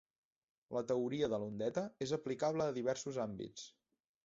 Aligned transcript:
La 0.77 0.81
teoria 0.91 1.29
de 1.33 1.39
l'ondeta 1.43 1.85
és 2.07 2.15
aplicable 2.19 2.69
a 2.69 2.77
diversos 2.81 3.23
àmbits. 3.29 3.71